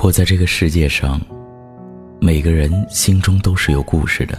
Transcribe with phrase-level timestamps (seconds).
[0.00, 1.20] 活在这个世界上，
[2.20, 4.38] 每个人心中都是有故事的。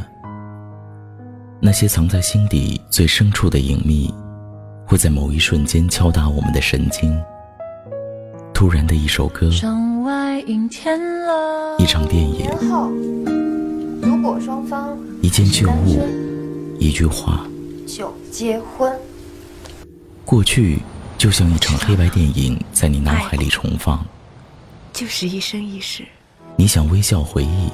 [1.59, 4.09] 那些藏在心底最深处的隐秘，
[4.85, 7.13] 会在某一瞬间敲打我们的神经。
[8.53, 9.49] 突然的一首歌，
[11.77, 12.49] 一场电影，
[14.01, 16.07] 如果双方一件旧物，
[16.79, 17.45] 一句话，
[17.85, 18.97] 就结婚。
[20.23, 20.79] 过去
[21.17, 23.99] 就像一场黑白电影，在你脑海里重放。
[24.99, 26.03] 就是一生一世。
[26.57, 27.69] 你想微笑回忆，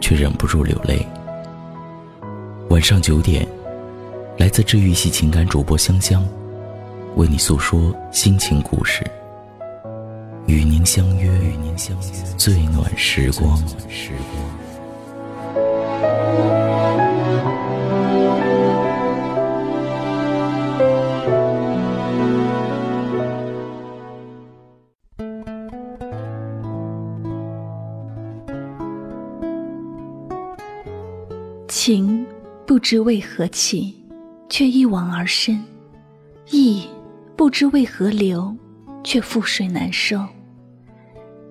[0.00, 1.06] 却忍不住流泪。
[2.70, 3.46] 晚上九点，
[4.36, 6.26] 来自治愈系情感主播香香，
[7.14, 9.08] 为你诉说心情故事。
[10.46, 13.56] 与您相约，与您相约最暖时光。
[13.56, 14.12] 情
[32.80, 33.94] 不知为何起，
[34.48, 35.58] 却一往而深；
[36.50, 36.88] 意
[37.36, 38.56] 不知为何留，
[39.04, 40.18] 却覆水难收。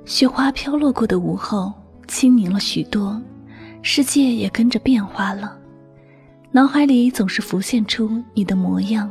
[0.05, 1.72] 雪花飘落过的午后，
[2.07, 3.22] 清明了许多，
[3.83, 5.55] 世界也跟着变化了。
[6.50, 9.07] 脑海里总是浮现出你的模样，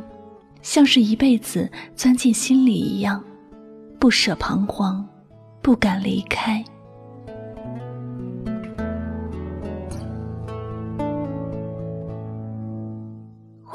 [0.61, 3.23] 像是一辈子钻进心里一样，
[3.97, 5.07] 不舍彷徨，
[5.61, 6.61] 不敢离开。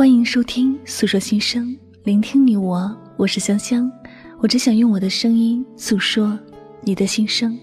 [0.05, 1.67] 欢迎收听《诉说心声》，
[2.03, 3.91] 聆听你我，我是香香。
[4.39, 6.39] 我只想用我的声音诉说
[6.83, 7.59] 你的心声。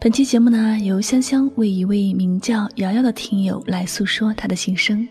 [0.00, 5.08] 本期节目呢，由香香为一位名叫瑶瑶的听友来诉说她的心声。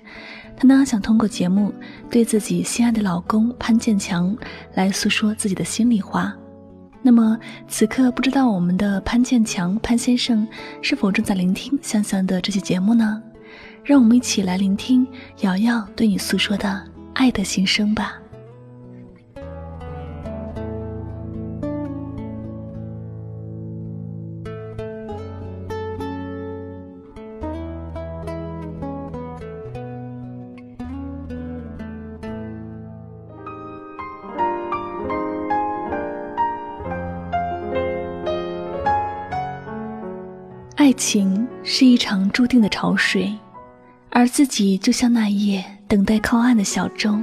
[0.56, 1.74] 她呢，想通过节目
[2.10, 4.34] 对自己心爱的老公潘建强
[4.74, 6.34] 来诉说自己的心里话。
[7.02, 10.48] 那么此刻，不知道我们的潘建强潘先生
[10.82, 13.22] 是否正在聆听香香的这期节目呢？
[13.88, 15.08] 让我们一起来聆听
[15.44, 18.20] 瑶瑶对你诉说的爱的心声吧。
[40.76, 43.34] 爱情是一场注定的潮水。
[44.18, 47.16] 而自己就像那夜等待靠岸的小舟，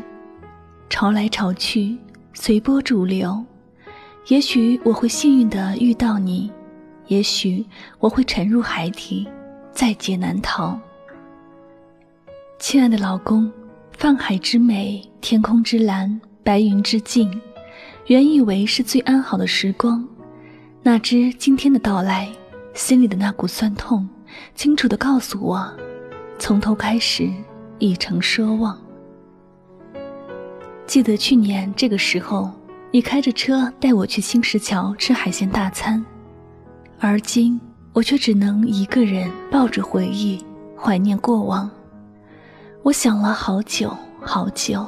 [0.88, 1.98] 潮来潮去，
[2.34, 3.44] 随波逐流。
[4.28, 6.52] 也许我会幸运的遇到你，
[7.08, 7.66] 也许
[7.98, 9.26] 我会沉入海底，
[9.72, 10.78] 在劫难逃。
[12.60, 13.50] 亲爱的老公，
[13.98, 17.28] 泛海之美，天空之蓝，白云之静，
[18.06, 20.06] 原以为是最安好的时光，
[20.84, 22.30] 哪知今天的到来，
[22.72, 24.08] 心里的那股酸痛，
[24.54, 25.76] 清楚的告诉我。
[26.44, 27.32] 从头开始，
[27.78, 28.78] 已成奢望。
[30.84, 32.50] 记得去年这个时候，
[32.90, 36.04] 你开着车带我去新石桥吃海鲜大餐，
[37.00, 37.58] 而今
[37.94, 40.44] 我却只能一个人抱着回忆，
[40.76, 41.70] 怀念过往。
[42.82, 44.86] 我想了好久好久，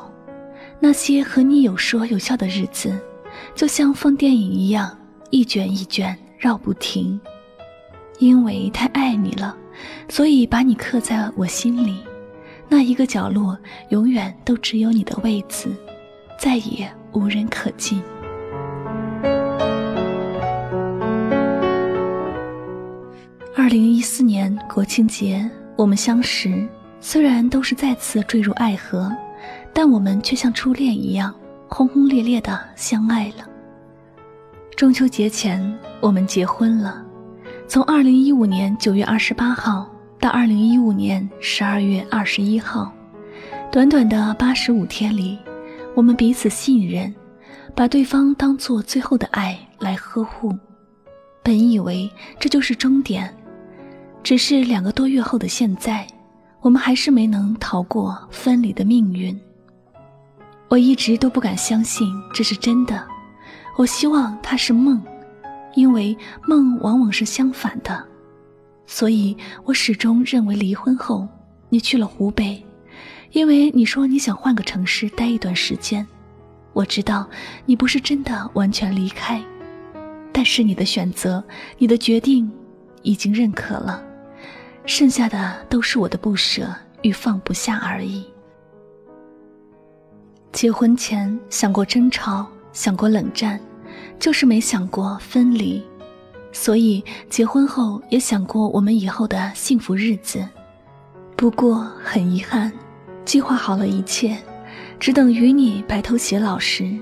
[0.78, 2.94] 那些和你有说有笑的日子，
[3.54, 4.94] 就像放电影一样，
[5.30, 7.18] 一卷一卷绕不停。
[8.18, 9.56] 因为太爱你了。
[10.08, 11.98] 所以，把你刻在我心里，
[12.68, 13.56] 那一个角落，
[13.90, 15.68] 永远都只有你的位子，
[16.38, 18.02] 再也无人可进。
[23.56, 26.66] 二零一四年国庆节，我们相识，
[27.00, 29.10] 虽然都是再次坠入爱河，
[29.72, 31.34] 但我们却像初恋一样
[31.68, 33.46] 轰轰烈烈的相爱了。
[34.76, 37.05] 中秋节前，我们结婚了。
[37.68, 39.90] 从二零一五年九月二十八号
[40.20, 42.92] 到二零一五年十二月二十一号，
[43.72, 45.36] 短短的八十五天里，
[45.94, 47.12] 我们彼此信任，
[47.74, 50.56] 把对方当做最后的爱来呵护。
[51.42, 52.08] 本以为
[52.38, 53.34] 这就是终点，
[54.22, 56.06] 只是两个多月后的现在，
[56.60, 59.38] 我们还是没能逃过分离的命运。
[60.68, 63.04] 我一直都不敢相信这是真的，
[63.76, 65.02] 我希望它是梦。
[65.76, 66.16] 因为
[66.48, 68.04] 梦往往是相反的，
[68.86, 71.28] 所以我始终认为离婚后
[71.68, 72.64] 你去了湖北，
[73.32, 76.04] 因为你说你想换个城市待一段时间。
[76.72, 77.28] 我知道
[77.64, 79.42] 你不是真的完全离开，
[80.32, 81.44] 但是你的选择，
[81.78, 82.50] 你的决定
[83.02, 84.02] 已经认可了，
[84.86, 88.24] 剩下的都是我的不舍与放不下而已。
[90.52, 93.60] 结婚前想过争吵，想过冷战。
[94.18, 95.82] 就是没想过分离，
[96.52, 100.46] 所以结婚后也想过我们以后的幸福日子。
[101.36, 102.72] 不过很遗憾，
[103.24, 104.36] 计划好了一切，
[104.98, 106.98] 只等与你白头偕老时，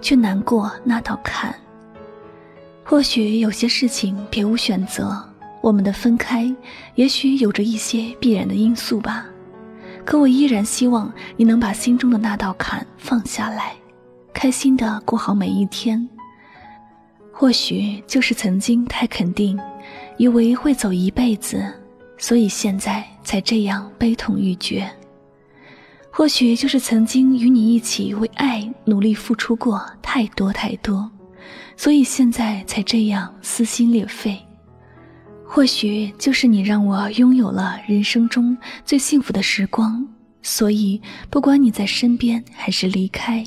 [0.00, 1.54] 却难过那道坎。
[2.82, 5.22] 或许有些事情别无选择，
[5.60, 6.54] 我们的分开，
[6.94, 9.26] 也许有着一些必然的因素吧。
[10.04, 13.74] 可我依然希望你能把心中的那道坎放下来，
[14.32, 16.08] 开心的过好每一天。
[17.36, 19.58] 或许就是曾经太肯定，
[20.16, 21.62] 以为会走一辈子，
[22.16, 24.88] 所以现在才这样悲痛欲绝。
[26.12, 31.10] 或许就是曾经与你一起为爱努力付出过太多太多。
[31.76, 34.38] 所以现在才这样撕心裂肺，
[35.44, 40.06] 或许就是你让我拥有了人生中最幸福的时光。
[40.40, 43.42] 所以不管你在身边还是离开，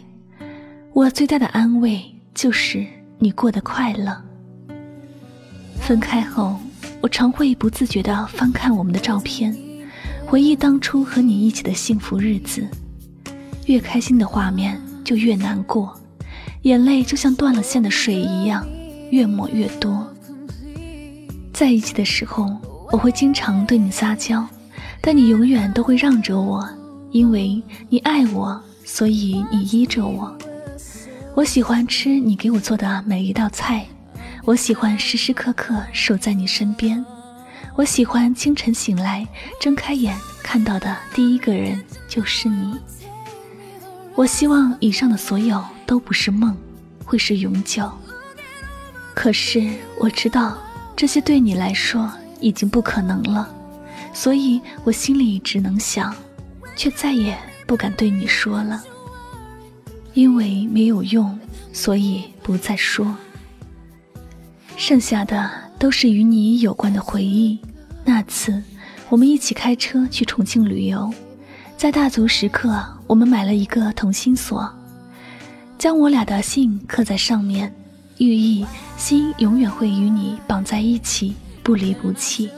[0.92, 2.86] 我最大的安慰就是
[3.20, 4.16] 你过得快乐。
[5.80, 6.58] 分开后，
[7.02, 9.56] 我常会不自觉地翻看我们的照片，
[10.26, 12.68] 回忆当初和你一起的幸福日子。
[13.66, 15.94] 越开心的画面就越难过。
[16.64, 18.68] 眼泪就像断了线的水一样，
[19.10, 20.08] 越抹越多。
[21.54, 22.56] 在一起的时候，
[22.92, 24.46] 我会经常对你撒娇，
[25.02, 26.68] 但你永远都会让着我，
[27.12, 30.38] 因为你爱我，所以你依着我。
[31.38, 33.86] 我喜欢吃你给我做的每一道菜，
[34.44, 37.06] 我喜欢时时刻刻守在你身边，
[37.76, 39.24] 我喜欢清晨醒来
[39.62, 42.76] 睁开眼看到的第一个人就是你。
[44.16, 45.64] 我希望以上的所有。
[45.86, 46.54] 都不是梦，
[47.06, 47.90] 会是永久。
[49.14, 49.66] 可是
[49.98, 50.58] 我知道，
[50.98, 52.12] 这些对你来说
[52.42, 53.48] 已经不可能了，
[54.12, 56.14] 所以我心里只能想，
[56.76, 58.84] 却再也不敢对你说了。
[60.18, 61.40] 因为没有用，
[61.72, 63.16] 所以不再说。
[64.76, 65.48] 剩下的
[65.78, 67.60] 都是与你有关的回忆。
[68.04, 68.64] 那次，
[69.10, 71.14] 我们一起开车去重庆旅游，
[71.78, 74.68] 在大足时刻，我们买了一个同心锁。
[75.78, 77.72] 将我俩的姓刻在上面，
[78.18, 78.66] 寓意
[78.98, 82.50] 心永远会与你绑在一起，不离不弃。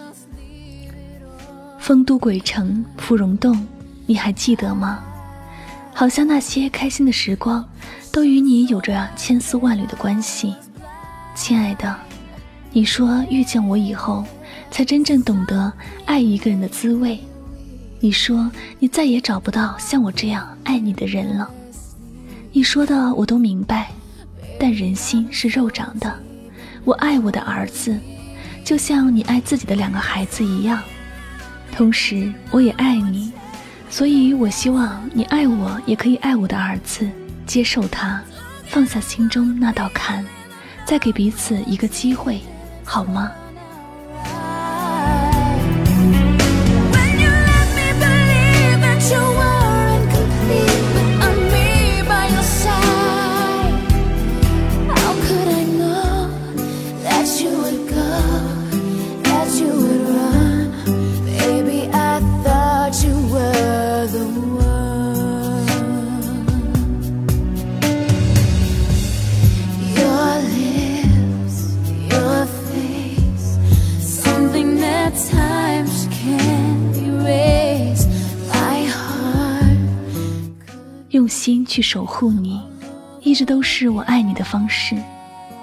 [1.78, 3.68] 丰都鬼城芙蓉洞，
[4.06, 5.04] 你还记得吗？
[6.00, 7.68] 好像那些开心的时光，
[8.10, 10.56] 都与你有着千丝万缕的关系。
[11.36, 11.94] 亲爱的，
[12.72, 14.24] 你说遇见我以后，
[14.72, 15.70] 才真正懂得
[16.06, 17.20] 爱一个人的滋味。
[18.00, 18.50] 你说
[18.80, 21.52] 你再也找不到像我这样爱你的人了。
[22.54, 23.92] 你说的我都明白，
[24.58, 26.18] 但人心是肉长的。
[26.86, 28.00] 我爱我的儿子，
[28.64, 30.82] 就像你爱自己的两个孩子一样。
[31.74, 33.34] 同时，我也爱你，
[33.90, 37.10] 所以我希望你爱我，也可以爱我的儿子，
[37.46, 38.22] 接受他，
[38.66, 40.24] 放下心中那道坎，
[40.86, 42.40] 再给彼此一个机会，
[42.86, 43.32] 好吗？
[81.70, 82.60] 去守护你，
[83.22, 84.98] 一直都是我爱你的方式，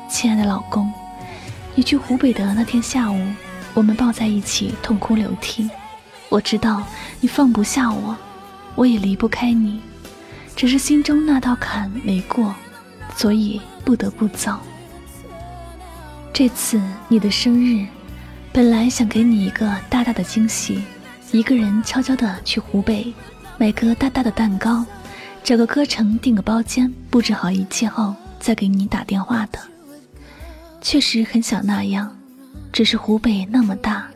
[0.09, 0.91] 亲爱的老公。
[1.75, 3.21] 你去湖北的那天下午，
[3.75, 5.69] 我们抱在一起痛哭流涕。
[6.29, 6.85] 我知道
[7.21, 8.17] 你放不下我，
[8.77, 9.81] 我也离不开你，
[10.55, 12.55] 只是心中那道坎没过，
[13.17, 14.57] 所以不得不走。
[16.33, 17.85] 这次你的生日，
[18.53, 20.83] 本来想给你一个大大的惊喜，
[21.33, 23.13] 一个人悄悄的去湖北，
[23.59, 24.87] 买个大大的蛋糕。
[25.47, 29.61] 找个歌城订个包间，布置好一切后再给你打电话的。
[30.81, 32.13] 确实很想那样，
[32.73, 34.09] 只是湖北那么大，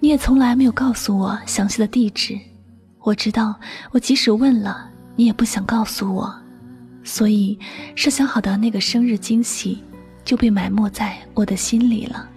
[0.00, 2.36] 你也从来没有告诉我详细的地址。
[2.98, 3.54] 我知道，
[3.92, 6.34] 我即使问了，你也不想告诉我，
[7.04, 7.56] 所以
[7.94, 9.80] 设想好的那个生日惊喜
[10.24, 12.28] 就被埋没在我的心里了。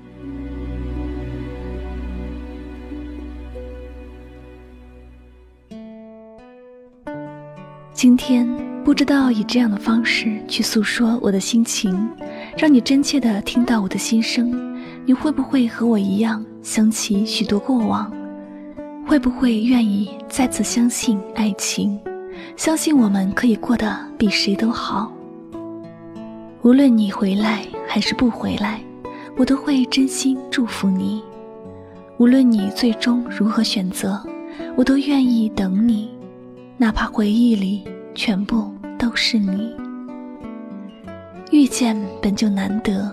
[7.96, 8.46] 今天
[8.84, 11.98] 不知道以这样的方式去诉说我的心情，
[12.58, 14.54] 让你真切的听到我的心声，
[15.06, 18.12] 你会不会和我一样想起许多过往？
[19.08, 21.98] 会不会愿意再次相信爱情，
[22.58, 25.10] 相信我们可以过得比谁都好？
[26.64, 28.82] 无论你回来还是不回来，
[29.38, 31.24] 我都会真心祝福你。
[32.18, 34.22] 无论你最终如何选择，
[34.75, 36.10] 我都愿意等你，
[36.77, 39.74] 哪怕回忆里全部都是你。
[41.51, 43.10] 遇见本就难得，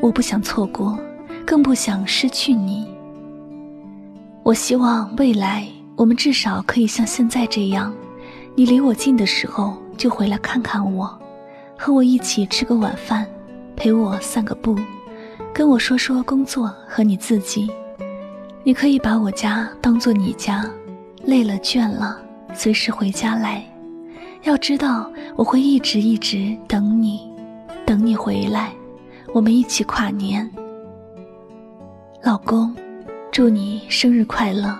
[0.00, 0.98] 我不想错过，
[1.46, 2.86] 更不想失去你。
[4.42, 7.92] 我希望未来我们至少可以像现在这样，
[8.54, 11.06] 你离我近的时候就回来看看我，
[11.76, 13.26] 和我一起吃个晚饭，
[13.76, 14.74] 陪我散个步，
[15.52, 17.70] 跟我说说工作和你自己。
[18.64, 20.64] 你可以把我家当做你家，
[21.24, 22.21] 累了倦了，
[22.52, 23.64] 随时回家来。
[24.42, 27.30] 要知道我会一直一直等你，
[27.86, 28.72] 等你回来，
[29.32, 30.50] 我们一起跨年。
[32.22, 32.74] 老公。
[33.30, 34.78] 祝你生日快乐，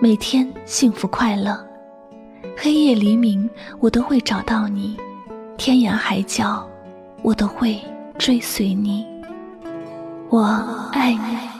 [0.00, 1.64] 每天幸福快乐。
[2.56, 4.96] 黑夜黎明，我都会找到你；
[5.56, 6.68] 天涯海角，
[7.22, 7.80] 我都会
[8.18, 9.06] 追随你。
[10.28, 10.42] 我
[10.92, 11.53] 爱你。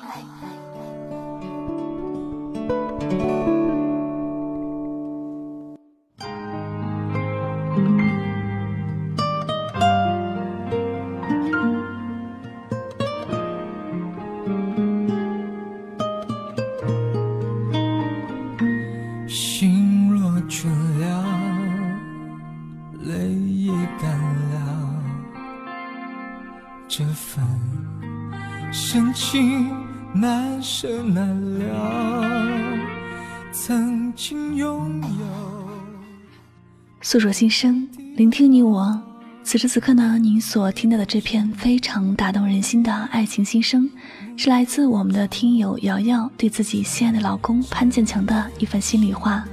[37.14, 39.00] 诉说心声，聆听你我。
[39.44, 43.88] 此时此刻呢，您所听到的这篇非常打动人心的爱情心声，
[44.36, 49.44] 是来自我们的听友瑶瑶对自己心爱的老公潘建强的一番心里话。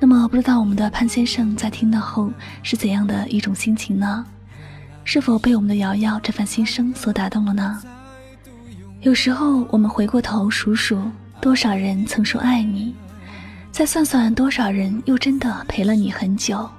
[0.00, 4.24] 那么，不知道我们的潘先生在听到后是怎样的一种心情呢？
[5.04, 7.78] 是否被我们的瑶瑶这番心声所打动了呢？
[9.02, 10.98] 有时候我们回过头数数，
[11.42, 12.94] 多少人曾说爱你，
[13.74, 16.70] 再算算多少人又真的陪了你很久，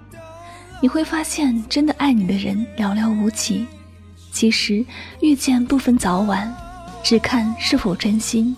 [0.81, 3.67] 你会发现，真的爱你的人寥寥无几。
[4.31, 4.83] 其实
[5.19, 6.55] 遇见不分早晚，
[7.03, 8.55] 只看是否真心。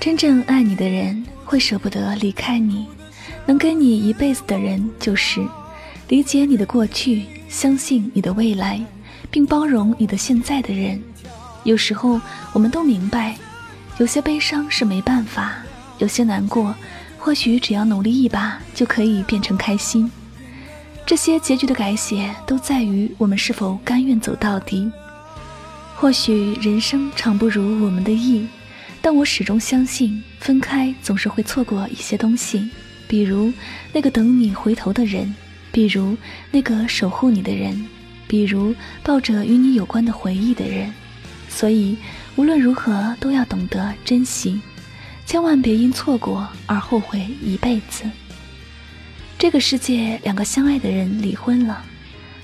[0.00, 2.86] 真正爱你的人会舍不得离开你，
[3.44, 5.46] 能跟你一辈子的人就是
[6.08, 8.80] 理解你的过去，相信你的未来，
[9.30, 10.98] 并包容你的现在的人。
[11.64, 12.18] 有时候，
[12.54, 13.36] 我们都明白，
[13.98, 15.56] 有些悲伤是没办法，
[15.98, 16.74] 有些难过，
[17.20, 20.10] 或许只要努力一把就可以变成开心。
[21.06, 24.90] 这些结局的改写，都在于我们是否甘愿走到底。
[25.96, 28.46] 或许人生常不如我们的意，
[29.02, 32.70] 但我始终相信，分开总是会错过一些东西，
[33.06, 33.52] 比如
[33.92, 35.34] 那个等你回头的人，
[35.70, 36.16] 比如
[36.50, 37.86] 那个守护你的人，
[38.26, 40.90] 比如抱着与你有关的回忆的人。
[41.50, 41.98] 所以，
[42.36, 44.60] 无论如何都要懂得珍惜，
[45.30, 48.02] 千万别因错过而后悔一辈子。
[49.38, 51.84] 这个世界，两个相爱的人离婚了，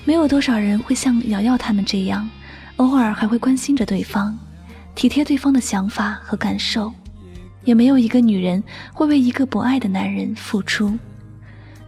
[0.05, 2.29] 没有多少人会像瑶瑶他们这样，
[2.77, 4.39] 偶尔还会关心着对方，
[4.95, 6.93] 体贴对方的想法和感受。
[7.65, 8.63] 也没有一个女人
[8.93, 10.97] 会为一个不爱的男人付出。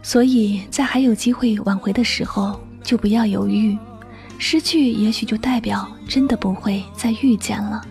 [0.02, 3.74] 所以在还有机会挽回的时候，就不要犹豫。
[4.36, 7.82] 失去也许就代表真的不会再遇见了。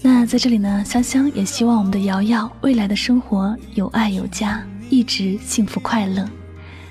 [0.00, 6.28] 那在这里呢，香香也希望我们的瑶瑶未来的生活有爱有家，一直幸福快乐。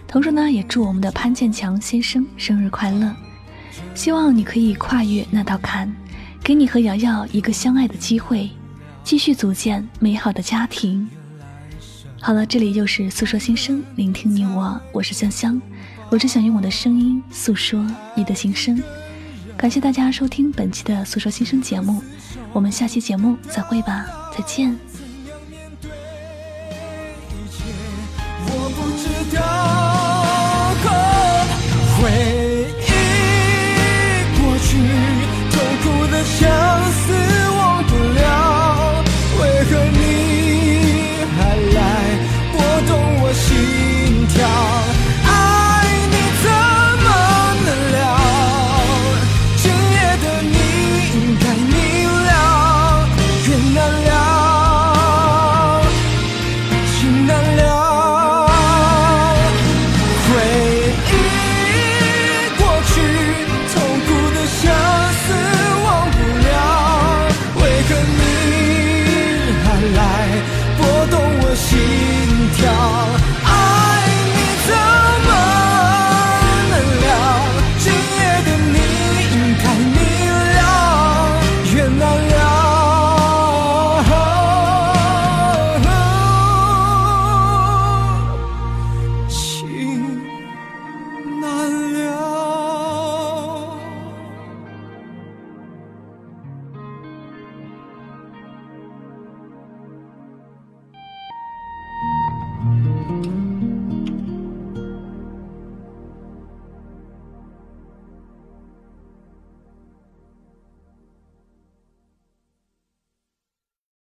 [0.05, 3.15] 同时呢，也祝我们的潘建强先生生日快乐，
[3.95, 5.93] 希望你可以跨越那道坎，
[6.43, 8.49] 给你和瑶瑶一个相爱的机会，
[9.05, 11.09] 继续组建美好的家庭。
[12.19, 15.61] 好了，这里又是诉说心声，聆听你我，我是香香。
[16.09, 17.85] 我只想用我的声音诉说
[18.15, 18.81] 你的心声。
[19.57, 22.01] 感谢大家收听本期的《诉说心声》节目，
[22.53, 24.77] 我们下期节目再会吧，再见。
[28.49, 29.41] 我不知道
[32.01, 32.36] 会。